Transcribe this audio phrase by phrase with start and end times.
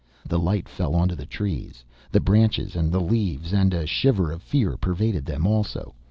[0.27, 4.41] The light fell onto the trees, the branches, and the leaves, and a shiver of
[4.41, 5.93] fear pervaded them also!